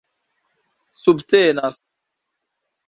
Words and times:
subtenas 1.03 1.81